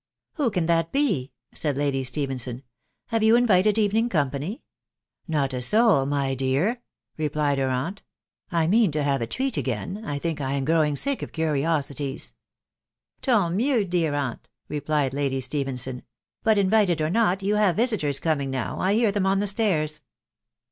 [0.37, 2.57] "Who can that be?" said Lady Stephenson.
[2.57, 2.63] et
[3.09, 4.63] Have you invited evening company?""
[5.27, 6.81] Not a soul, my dear,"
[7.17, 8.01] replied her aunt;"
[8.51, 10.01] I mean to have a treat again....
[10.03, 15.39] I think I am growing sick of curiosities." a Tant mieua, dear aunt!" replied Lady
[15.39, 16.01] Stephenson."
[16.43, 20.01] But, invited or not/ yon have visitors coming now: 1 hear them on the stairs.